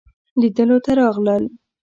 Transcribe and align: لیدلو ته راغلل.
لیدلو 0.39 0.77
ته 0.85 0.91
راغلل. 0.99 1.43